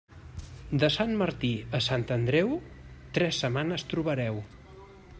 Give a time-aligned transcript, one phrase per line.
[0.83, 2.57] De Sant Martí a Sant Andreu,
[3.19, 4.43] tres setmanes trobareu.